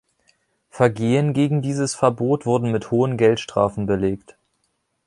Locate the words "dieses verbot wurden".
1.61-2.71